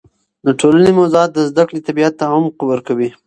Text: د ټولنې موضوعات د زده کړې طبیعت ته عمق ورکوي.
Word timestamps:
د 0.45 0.47
ټولنې 0.59 0.91
موضوعات 0.99 1.29
د 1.33 1.39
زده 1.49 1.63
کړې 1.69 1.81
طبیعت 1.87 2.13
ته 2.19 2.25
عمق 2.35 2.57
ورکوي. 2.71 3.09